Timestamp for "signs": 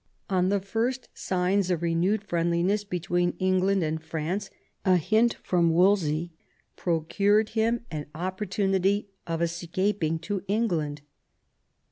1.13-1.69